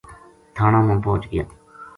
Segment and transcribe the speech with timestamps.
[0.55, 1.45] تھانہ ما پوہچ گیا۔